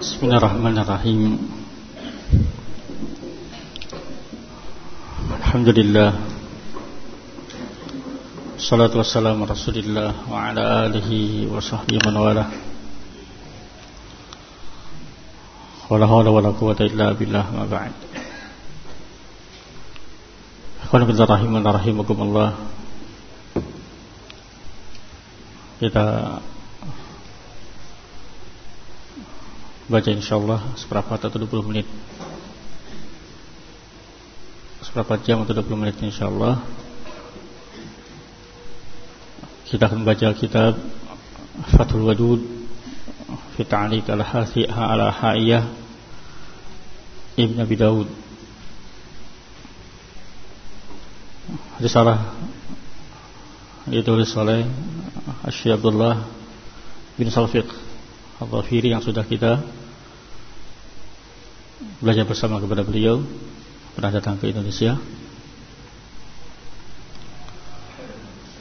[0.00, 1.36] Bismillahirrahmanirrahim.
[5.28, 6.16] Alhamdulillah.
[8.56, 12.48] Salatu wassalamu rasulillah Wa ala alihi wa sahbihi man wala.
[15.92, 17.92] Wa la hawla wa la quwata illa billah ma ba'd.
[20.80, 21.04] Ikhwan
[21.76, 22.56] rahimakumullah.
[25.76, 26.40] Kita
[29.90, 31.86] baca insyaallah seberapa atau 20 menit.
[34.86, 36.62] Seberapa jam atau 20 menit insyaallah.
[39.66, 40.78] Kita akan baca kitab
[41.74, 42.40] Fathul Wadud
[43.58, 45.66] fi ta'liq al-hasi ala haiyah
[47.38, 48.08] Ibn Abi Daud
[51.80, 52.34] risalah
[53.88, 54.68] ditulis oleh
[55.50, 56.22] Syekh Abdullah
[57.16, 57.66] bin Salfiq
[58.40, 59.79] Al-Dhafiri yang sudah kita
[62.00, 63.24] belajar bersama kepada beliau
[63.96, 64.96] pernah datang ke Indonesia.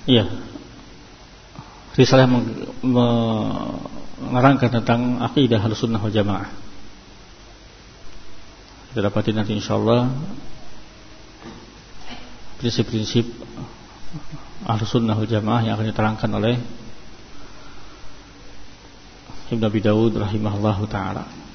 [0.09, 0.25] Iya.
[1.93, 2.25] Risalah
[2.81, 6.49] menerangkan tentang akidah Ahlussunnah wal Jamaah.
[8.89, 10.09] Kita dapati nanti insyaallah
[12.57, 13.27] prinsip-prinsip
[14.65, 16.57] Ahlussunnah wal Jamaah yang akan diterangkan oleh
[19.49, 21.48] Ibn Abi Dawud rahimahullahu taala.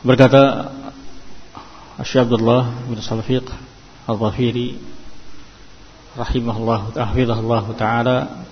[0.00, 0.72] Berkata
[2.00, 3.44] Syekh Abdullah bin Salfiq
[4.08, 4.80] Al-Zafiri
[6.16, 8.48] rahimahullah tahfizahullah taala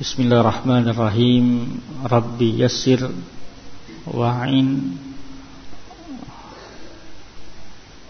[0.00, 1.76] Bismillahirrahmanirrahim
[2.08, 3.04] Rabbi yassir
[4.08, 4.96] wa'in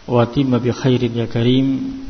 [0.06, 2.06] wa timma bi khairin ya karim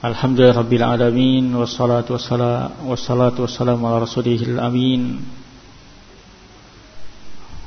[0.00, 5.41] Alhamdulillah rabbil alamin wassalatu wassalatu wassalamu ala rasulihil amin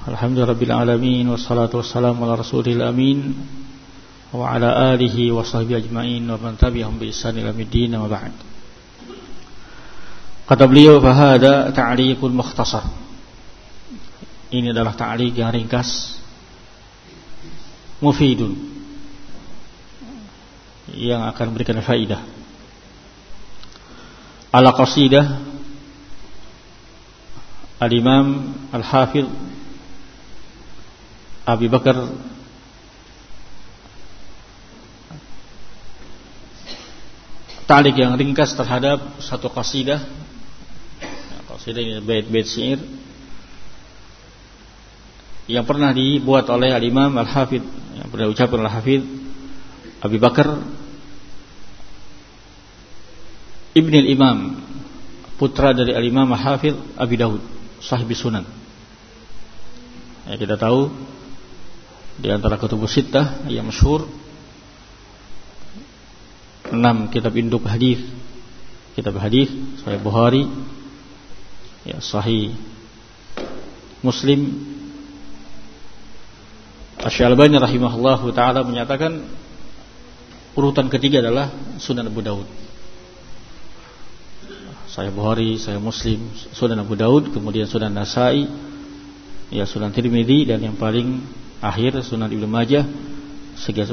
[0.06, 3.34] Alhamdulillah alamin wassalatu wassalamu ala rasulil amin
[4.30, 8.30] wa ala alihi wa sahbihi ajmain wa man tabi'ahum bi ihsan ila middin wa ba'd.
[10.46, 12.86] Kata beliau fahada ta'liqul mukhtasar.
[14.54, 16.22] Ini adalah ta'liq yang ringkas
[17.98, 18.54] mufidun
[20.94, 22.22] yang akan memberikan faidah.
[24.54, 25.26] Ala qasidah
[27.82, 29.56] Al-Imam Al-Hafidh
[31.46, 32.10] Abi Bakar.
[37.66, 40.02] Talik yang ringkas terhadap satu qasidah.
[41.50, 42.82] Qasidah ini bait-bait syair.
[45.46, 47.66] Yang pernah dibuat oleh al-Imam Al-Hafidh.
[48.02, 49.06] Yang pernah diucapkan oleh Hafidh
[50.02, 50.50] Abi Bakar.
[53.76, 54.38] Ibn al-Imam
[55.38, 57.42] putra dari al-Imam Al-Hafidh Abi Dawud
[57.86, 58.46] sahib sunan.
[60.26, 60.90] Ya, kita tahu
[62.16, 62.96] di antara kutubus
[63.52, 64.08] yang masyhur
[66.72, 68.02] enam kitab induk hadis
[68.96, 69.52] kitab hadis
[69.84, 70.48] Sahih Bukhari
[71.84, 72.56] ya Sahih
[74.00, 74.74] Muslim
[77.06, 79.28] Asy-Syalbani rahimahullahu taala menyatakan
[80.58, 82.48] urutan ketiga adalah Sunan Abu Daud.
[84.90, 88.48] Sahih Bukhari, Sahih Muslim, Sunan Abu Daud, kemudian Sunan Nasai,
[89.54, 91.22] ya Sunan Tirmidzi dan yang paling
[91.66, 92.86] akhir Sunan Ibnu Majah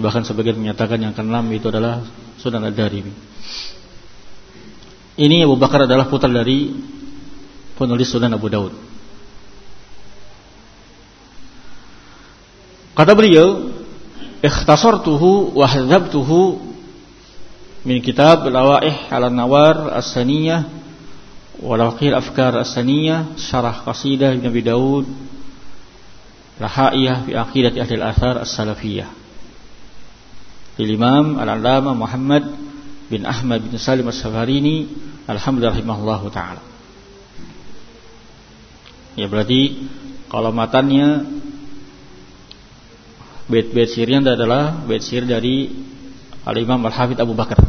[0.03, 2.05] bahkan sebagian menyatakan yang keenam itu adalah
[2.37, 3.15] Sunan Ad-Darimi.
[5.17, 6.73] Ini Abu Bakar adalah putra dari
[7.79, 8.75] penulis Sunan Abu Daud.
[12.93, 13.73] Kata beliau,
[14.45, 16.61] "Ikhtasartuhu wa hadzabtuhu
[17.89, 20.69] min kitab Lawaih 'ala Nawar As-Saniyah
[21.63, 21.79] wa
[22.19, 25.07] Afkar As-Saniyah syarah qasidah Ibnu Abi Daud
[26.63, 29.11] Rahaiyah fi aqidati ahli al-athar as-salafiyah.
[30.79, 32.49] Imam Al-Allamah Muhammad
[33.11, 34.89] bin Ahmad bin Salim As-Safarini
[35.29, 36.63] alhamdulillah rahimahullahu taala.
[39.19, 39.91] Ya berarti
[40.33, 41.29] kalau matanya
[43.53, 45.69] bait-bait syairnya adalah bait syair dari
[46.49, 47.61] Al-Imam Al-Hafidh Abu Bakar.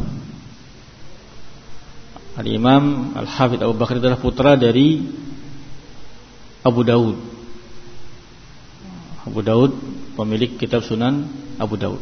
[2.40, 5.04] Al-Imam Al-Hafidh Abu Bakar adalah putra dari
[6.64, 7.33] Abu Daud
[9.24, 9.72] Abu Daud
[10.14, 12.00] pemilik kitab Sunan Abu Daud.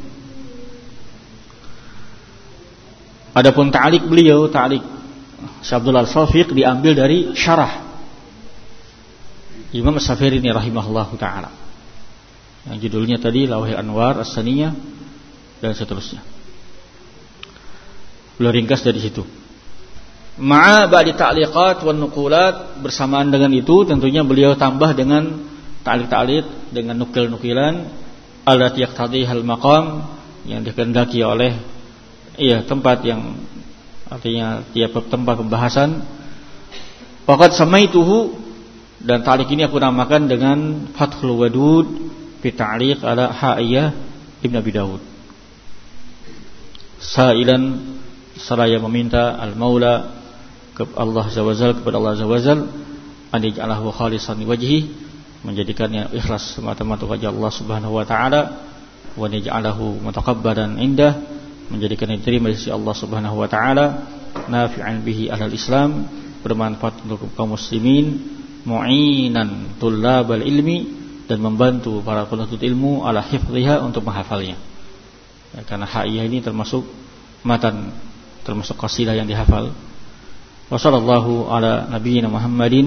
[3.33, 4.85] Adapun ta'liq beliau, ta'liq
[5.65, 7.93] Syabdul Al-Safiq diambil dari syarah
[9.73, 11.51] Imam As-Safiri ini rahimahullah taala.
[12.69, 14.73] Yang judulnya tadi Lawahil Anwar As-Saniyah
[15.65, 16.21] dan seterusnya.
[18.37, 19.25] Beliau ringkas dari situ.
[20.37, 25.52] Ma'a ba'di ta'liqat wan nukulat bersamaan dengan itu tentunya beliau tambah dengan
[25.83, 27.75] ta'liq-ta'liq dengan nukil-nukilan
[28.47, 30.07] alat yaqtadi hal maqam
[30.47, 31.55] yang dikehendaki oleh
[32.39, 33.39] iya tempat yang
[34.11, 36.03] artinya tiap tempat pembahasan
[37.23, 38.35] Faqad samaituhu
[38.99, 41.87] dan ta'liq ini aku namakan dengan Fathul Wadud
[42.43, 43.95] fi ta'liq ala Ha'iyah
[44.43, 45.03] Ibn Abi Dawud.
[46.99, 47.63] Sailan
[48.39, 50.19] seraya meminta al-Maula
[50.75, 51.43] ke Allah Azza
[51.79, 52.67] kepada Allah Azza wajal
[53.31, 54.91] an yaj'alahu khalisan wajhi
[55.43, 58.41] menjadikannya ikhlas semata-mata wajah Allah Subhanahu wa taala
[59.19, 61.19] wa yaj'alahu mutaqabbalan indah
[61.69, 64.07] menjadikannya diterima di sisi Allah Subhanahu wa taala
[64.47, 66.07] nafi'an bihi ahlal Islam
[66.43, 68.19] bermanfaat untuk kaum muslimin
[68.63, 74.59] mu'inan tullabal ilmi dan membantu para penuntut ilmu ala hifdhiha untuk menghafalnya.
[75.55, 76.87] Ya, karena haiyah ini termasuk
[77.47, 77.95] matan
[78.43, 79.71] termasuk qasidah yang dihafal.
[80.67, 82.87] Wa sallallahu ala nabiyyina Muhammadin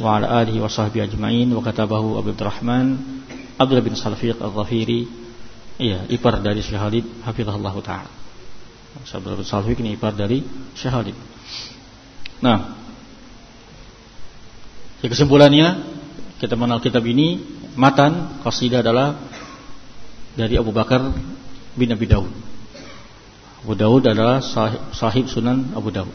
[0.00, 1.48] wa ala alihi wa sahbihi ajma'in.
[1.54, 2.98] Wa katabahu Abu Abdurrahman
[3.54, 5.06] Abdullah bin Salfiq Al-Zafiri
[5.78, 8.10] iya ipar dari Syekh Khalid hafizahullah taala.
[8.98, 10.42] Abdullah bin Salfiq ini ipar dari
[10.74, 11.16] Syekh Khalid.
[12.42, 12.58] Nah
[15.02, 15.68] ya, kesimpulannya
[16.42, 17.38] kita mengenal kitab ini
[17.78, 19.18] matan qasidah adalah
[20.34, 21.14] dari Abu Bakar
[21.78, 22.30] bin Abi Daud.
[23.62, 26.12] Abu Daud adalah sahib, sahib Sunan Abu Daud.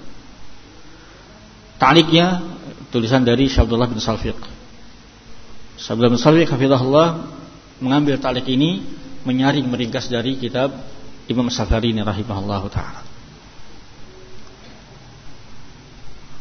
[1.80, 2.44] Ta'liknya
[2.90, 4.38] tulisan dari Syabdullah bin Salfiq.
[5.80, 7.08] Syabdullah bin Salfiq hafizahullah
[7.80, 8.84] mengambil ta'lik ini
[9.24, 10.74] menyaring meringkas dari kitab
[11.30, 13.02] Imam Safarini rahimahullah taala.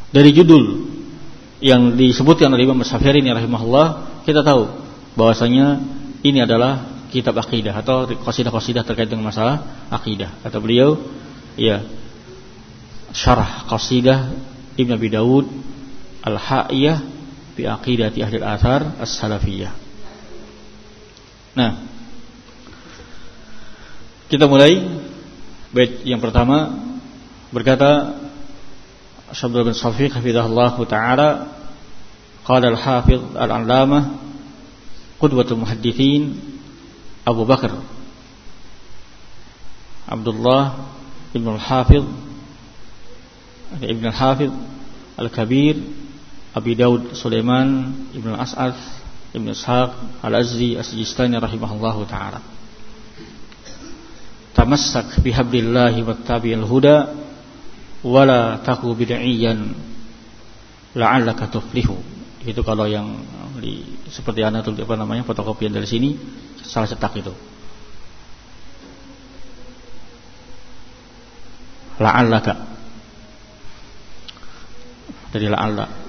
[0.09, 0.89] Dari judul
[1.61, 4.65] yang disebutkan oleh Imam Safarini rahimahullah, kita tahu
[5.13, 5.77] bahwasanya
[6.25, 10.33] ini adalah kitab akidah atau qasidah-qasidah terkait dengan masalah akidah.
[10.41, 10.97] Kata beliau,
[11.53, 11.85] ya
[13.13, 14.33] syarah qasidah
[14.77, 15.45] Ibn Abi Dawud
[16.35, 16.97] Al-Ha'iyah
[17.57, 19.71] Bi Aqidati Ahli Al-Athar As-Salafiyah.
[21.57, 21.71] Nah
[24.29, 24.77] Kita mulai.
[25.69, 26.73] Bait yang pertama
[27.53, 28.17] Berkata
[29.33, 31.29] Syabdul bin Safiq Hafidahullah Ta'ala
[32.41, 34.17] Qala al-Hafidh al-Alamah
[35.21, 36.33] Qudwatul Muhaddithin
[37.21, 37.77] Abu Bakar
[40.09, 40.89] Abdullah
[41.37, 42.07] Ibn al-Hafidh
[43.77, 44.53] Ibn al-Hafidh
[45.21, 45.77] Al-Kabir
[46.49, 48.73] Abi Daud Sulaiman Ibn al-As'ad
[49.37, 49.91] Ibn Ishaq
[50.25, 52.41] Al-Azzi As-Sijistani rahimahullahu ta'ala.
[54.57, 57.13] Tamassak bihablillahi wattabi'il huda
[58.01, 59.77] wala taku bid'iyan
[60.97, 61.93] la'allaka tuflihu.
[62.41, 63.21] Itu kalau yang
[63.61, 66.17] di, seperti anda tulis apa namanya fotokopian dari sini
[66.65, 67.33] salah cetak itu.
[72.01, 72.53] La'allaka.
[75.29, 76.08] Dari la'alla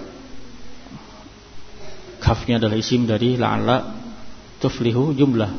[2.31, 3.91] kafnya adalah isim dari la'alla
[4.63, 5.51] tuflihu jumlah.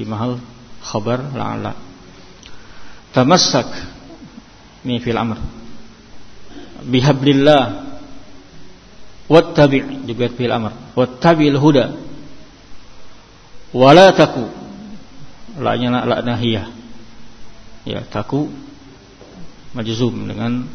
[0.00, 0.40] Fi mahal
[0.80, 1.76] khabar la'alla.
[3.12, 3.68] Tamassak
[4.88, 5.36] ini fil amr.
[6.88, 7.84] Bihablillah.
[9.28, 10.96] Wattabi' juga fil amr.
[10.96, 11.84] Wattabi'il huda.
[13.76, 14.48] Wala taku.
[15.60, 16.76] La'nya la nahiyah
[17.86, 18.50] ya taku
[19.70, 20.66] majzum dengan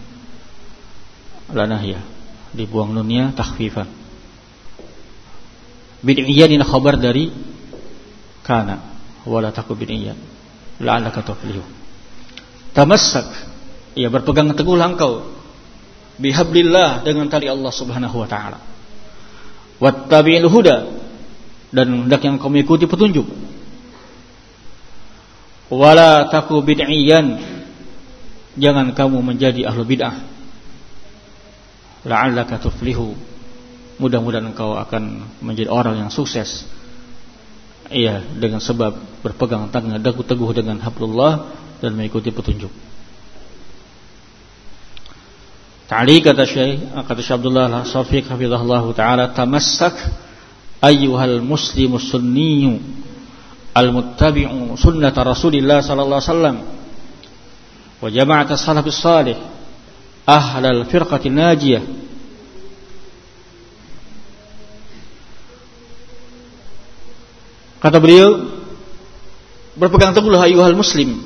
[1.51, 1.67] la
[2.55, 4.00] dibuang nunnya takhfifan
[6.01, 7.29] bid'iyan ini khabar dari
[8.41, 8.81] kana
[9.25, 10.17] wala taku bid'iyan
[10.81, 11.63] la'allaka tuflihu
[12.73, 13.27] tamassak
[13.93, 15.41] ya berpegang teguhlah engkau
[16.21, 18.61] bihablillah dengan tali Allah Subhanahu wa taala.
[19.81, 20.77] Wattabi'il huda
[21.73, 23.25] dan hendak yang kau ikuti petunjuk.
[25.73, 27.41] Wala taku bid'iyan
[28.59, 30.15] jangan kamu menjadi ahlu bid'ah.
[32.05, 33.17] La'allaka tuflihu
[34.01, 36.65] mudah-mudahan engkau akan menjadi orang yang sukses.
[37.91, 42.71] Iya dengan sebab berpegang tangan teguh-teguh dengan hablullah dan mengikuti petunjuk.
[45.91, 49.91] Ta'li kata Syekh kata Syekh Abdullah Safiq hafizahullah taala tamassak
[50.79, 52.79] ayyuhal muslimu sunniyu
[53.75, 56.57] al-muttabi'u sunnata Rasulillah sallallahu alaihi wasallam
[58.01, 59.35] wa jama'at as-salafus salih
[60.23, 61.83] ahlal firqatin najiyah
[67.81, 68.61] Kata beliau
[69.73, 71.17] berpegang teguhlah ayuhal muslim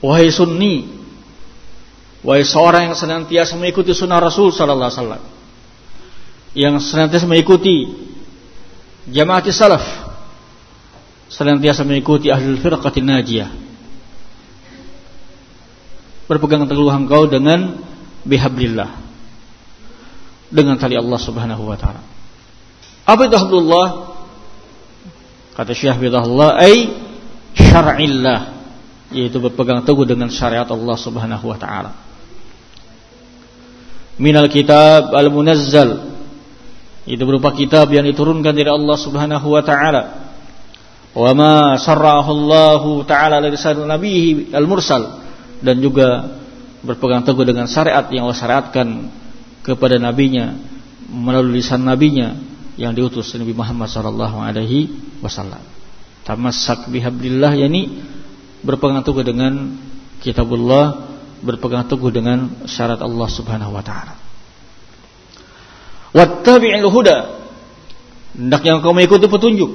[0.00, 0.88] wahai sunni
[2.24, 5.22] wahai seorang yang senantiasa mengikuti sunnah Rasul sallallahu alaihi wasallam
[6.54, 7.92] yang senantiasa mengikuti
[9.10, 9.84] jamaah salaf
[11.28, 13.50] senantiasa mengikuti ahli firqatin najiyah
[16.24, 17.84] berpegang teguh engkau dengan
[18.24, 19.04] bihablillah
[20.48, 22.00] dengan tali Allah Subhanahu wa taala.
[23.04, 24.13] Apa itu hablullah?
[25.54, 26.90] Kata Syekh Bidahullah ai
[27.54, 28.40] syar'illah
[29.14, 31.94] yaitu berpegang teguh dengan syariat Allah Subhanahu wa taala.
[34.18, 36.14] Minal kitab al-munazzal
[37.06, 40.02] itu berupa kitab yang diturunkan dari Allah Subhanahu wa taala.
[41.14, 45.22] Wa ma sarrahu Allah taala dari nabihi al-mursal
[45.62, 46.34] dan juga
[46.82, 48.86] berpegang teguh dengan syariat yang Allah syariatkan
[49.62, 50.58] kepada nabinya
[51.08, 52.34] melalui lisan nabinya
[52.74, 54.90] yang diutus Nabi Muhammad sallallahu alaihi
[55.22, 55.62] wasallam.
[56.24, 58.02] Tamassak bihablillah yani
[58.64, 59.76] berpegang teguh dengan
[60.24, 61.14] kitabullah,
[61.44, 64.16] berpegang teguh dengan syarat Allah Subhanahu wa taala.
[66.14, 67.18] Wattabi'il huda.
[68.34, 69.70] Hendaknya engkau mengikuti petunjuk.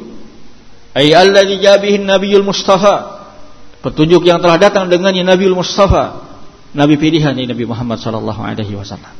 [0.92, 3.20] Ay alladzi jabihin nabiyul mustafa.
[3.80, 6.28] Petunjuk yang telah datang dengannya Nabiul Mustafa,
[6.76, 9.16] nabi pilihan Nabi Muhammad sallallahu alaihi wasallam.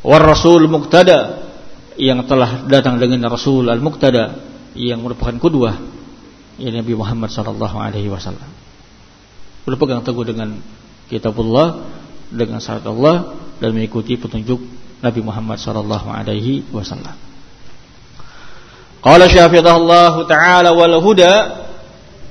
[0.00, 1.52] War rasul muqtada
[1.94, 4.40] yang telah datang dengan Rasul al-Muqtada
[4.74, 5.78] yang merupakan kudwah
[6.58, 8.50] ya Nabi Muhammad sallallahu alaihi wasallam.
[9.64, 10.58] Berpegang teguh dengan
[11.06, 11.86] kitabullah
[12.28, 14.58] dengan syarat Allah dan mengikuti petunjuk
[15.00, 17.14] Nabi Muhammad sallallahu alaihi wasallam.
[19.04, 21.32] Qala Allah taala wal huda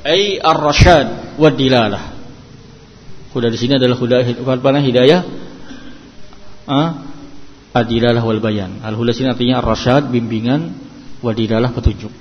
[0.04, 2.12] ay ar-rasyad wad dilalah.
[3.32, 4.18] Huda di sini adalah huda
[4.84, 5.22] hidayah
[6.64, 7.13] ah
[7.74, 8.80] adilalah wal bayan.
[8.86, 10.78] Al-huda sini artinya ar-rasyad bimbingan
[11.26, 12.14] wadilalah petunjuk.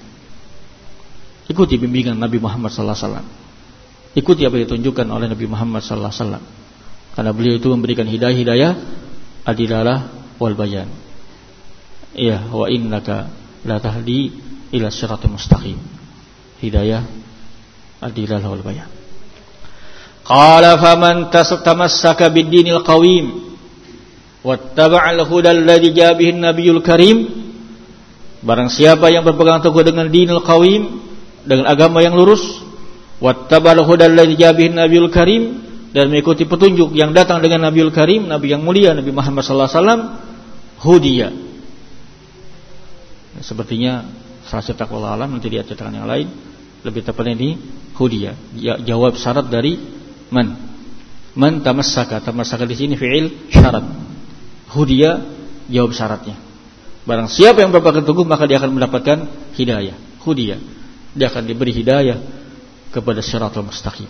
[1.52, 3.26] Ikuti bimbingan Nabi Muhammad sallallahu alaihi wasallam.
[4.16, 6.44] Ikuti apa yang ditunjukkan oleh Nabi Muhammad sallallahu alaihi wasallam.
[7.12, 8.73] Karena beliau itu memberikan hidayah-hidayah
[9.44, 9.99] adilalah
[10.40, 10.88] wal bayan.
[12.16, 13.28] Iya, wa innaka
[13.68, 14.32] la tahdi
[14.73, 15.76] ila siratal mustaqim.
[16.64, 17.04] Hidayah
[18.00, 18.88] adilalah wal bayan.
[20.23, 23.51] Qala faman tamassaka bid-dinil qawim
[24.42, 27.30] wattaba'al huda alladhi jabihin nabiyul karim
[28.42, 31.02] barang siapa yang berpegang teguh dengan dinul qawim
[31.46, 32.42] dengan agama yang lurus
[33.22, 38.56] wattabal hudal ladzi jabihin nabiyul karim dan mengikuti petunjuk yang datang dengan Nabiul Karim, Nabi
[38.56, 40.00] yang mulia Nabi Muhammad sallallahu alaihi wasallam,
[40.80, 41.28] hudiya.
[43.44, 44.08] Sepertinya
[44.49, 46.32] salah satu alam nanti di catatan yang lain
[46.80, 47.50] lebih tepatnya ini
[47.92, 48.32] hudiya.
[48.56, 49.76] Ya, jawab syarat dari
[50.32, 50.56] man.
[51.37, 52.25] Man tamassaka.
[52.25, 53.84] Tamassaka di sini fi'il syarat.
[54.72, 55.20] Hudiya
[55.68, 56.36] jawab syaratnya.
[57.04, 59.18] Barang siapa yang berpegang teguh maka dia akan mendapatkan
[59.54, 59.96] hidayah.
[60.22, 60.56] Hudiya
[61.12, 62.18] dia akan diberi hidayah
[62.92, 64.08] kepada syaratul mustaqim.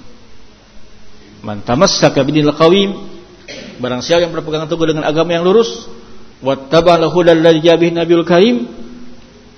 [1.42, 2.54] Man tamassaka bidinil
[3.83, 5.90] barang siapa yang berpegang teguh dengan agama yang lurus
[6.42, 8.71] wattaba'al hudal ladzi jabih nabiyul karim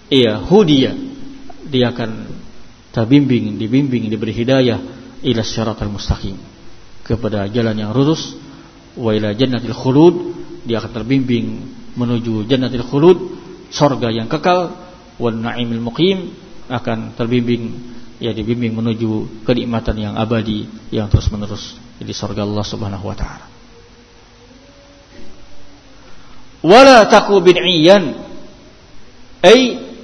[0.08, 0.96] iya hudiya
[1.68, 2.28] dia akan
[2.92, 4.80] terbimbing dibimbing diberi hidayah
[5.24, 6.36] ila syaratul mustaqim
[7.04, 8.36] kepada jalan yang lurus
[8.96, 10.14] wa ila jannatil khulud
[10.64, 11.46] dia akan terbimbing
[11.94, 13.18] menuju jannatil khulud
[13.70, 14.74] surga yang kekal
[15.20, 16.34] wan na'imil muqim
[16.66, 23.04] akan terbimbing ya dibimbing menuju kenikmatan yang abadi yang terus menerus di surga Allah Subhanahu
[23.04, 23.46] wa taala.
[26.64, 28.02] Wala taku bid'iyan
[29.44, 29.58] ay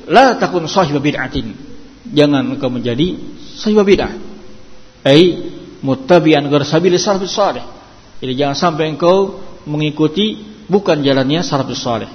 [0.04, 1.56] la takun sahib bid'atin.
[2.12, 3.16] Jangan engkau menjadi
[3.56, 4.12] sahib bid'ah.
[5.00, 5.48] Ay
[5.80, 7.64] muttabi'an ghayr sabil salih.
[8.20, 9.40] Jadi jangan sampai engkau
[9.70, 12.10] mengikuti bukan jalannya salafus salih.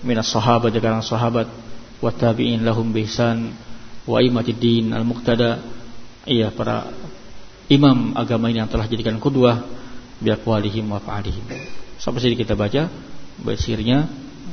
[0.00, 1.48] Minas sahabat dari sahabat.
[2.00, 3.52] Wa tabi'in lahum bihsan
[4.04, 5.60] wa imatiddin al-muqtada.
[6.24, 6.88] Iya para
[7.68, 9.60] imam agama ini yang telah jadikan kudwah
[10.20, 11.44] biaqwalihim wa fa'alihim
[11.98, 12.92] sampai sini kita baca.
[13.40, 14.06] Bait sirnya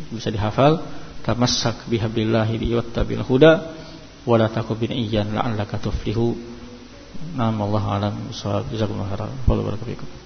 [0.09, 0.81] bisa dihafal.
[1.21, 3.75] Tamassak bihablillahi wattabil huda.
[4.25, 6.33] Wa la takun bin iyyan la'allaka tuflihu.
[7.37, 8.15] Nam Allah alam.
[8.33, 9.31] Jazakumullah khairan.
[9.45, 10.20] Wa barakallahu